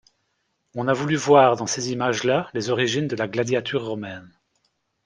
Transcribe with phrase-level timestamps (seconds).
[0.73, 4.31] On a voulu voir dans ces images-là les origines de la gladiature romaine.